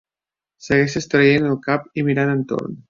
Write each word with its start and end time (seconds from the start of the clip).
Segueixes 0.69 1.09
traient 1.13 1.47
el 1.51 1.61
cap 1.69 1.89
i 2.03 2.09
mirant 2.11 2.39
entorn 2.39 2.79